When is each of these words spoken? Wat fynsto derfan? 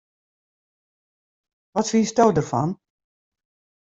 Wat 1.75 1.89
fynsto 1.91 2.25
derfan? 2.35 2.69